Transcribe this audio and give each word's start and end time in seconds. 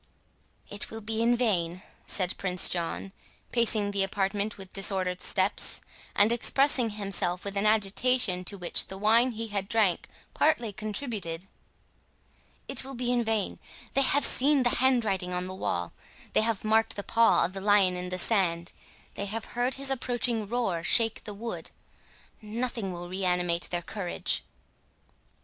"It 0.67 0.89
will 0.89 1.01
be 1.01 1.21
in 1.21 1.37
vain," 1.37 1.83
said 2.07 2.35
Prince 2.39 2.69
John, 2.69 3.11
pacing 3.51 3.91
the 3.91 4.01
apartment 4.01 4.57
with 4.57 4.73
disordered 4.73 5.21
steps, 5.21 5.79
and 6.15 6.31
expressing 6.31 6.89
himself 6.89 7.45
with 7.45 7.55
an 7.55 7.67
agitation 7.67 8.43
to 8.45 8.57
which 8.57 8.87
the 8.87 8.97
wine 8.97 9.33
he 9.33 9.49
had 9.49 9.69
drank 9.69 10.07
partly 10.33 10.73
contributed—"It 10.73 12.83
will 12.83 12.95
be 12.95 13.11
in 13.11 13.23
vain—they 13.23 14.01
have 14.01 14.25
seen 14.25 14.63
the 14.63 14.71
handwriting 14.77 15.33
on 15.35 15.45
the 15.45 15.53
wall—they 15.53 16.41
have 16.41 16.65
marked 16.65 16.95
the 16.95 17.03
paw 17.03 17.45
of 17.45 17.53
the 17.53 17.61
lion 17.61 17.95
in 17.95 18.09
the 18.09 18.17
sand—they 18.17 19.25
have 19.27 19.45
heard 19.53 19.75
his 19.75 19.91
approaching 19.91 20.47
roar 20.47 20.83
shake 20.83 21.25
the 21.25 21.33
wood—nothing 21.35 22.91
will 22.91 23.07
reanimate 23.07 23.69
their 23.69 23.83
courage." 23.83 24.41